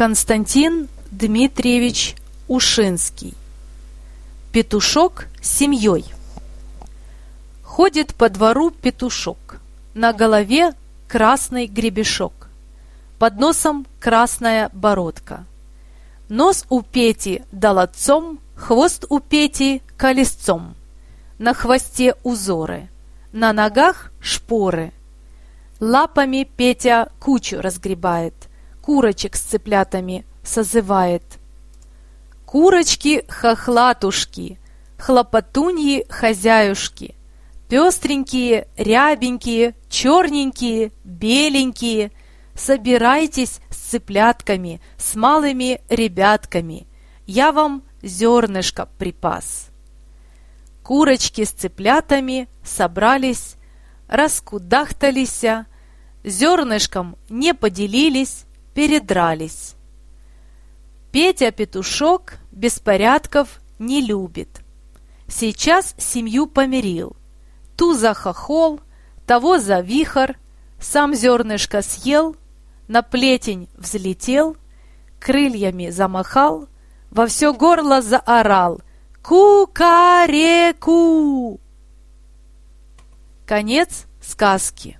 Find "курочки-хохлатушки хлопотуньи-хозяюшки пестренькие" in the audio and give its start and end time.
32.46-38.66